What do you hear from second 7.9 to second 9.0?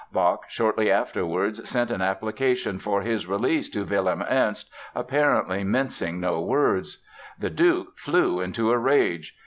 flew into a